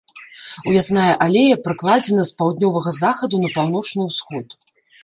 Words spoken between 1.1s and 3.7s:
алея пракладзена з паўднёвага захаду на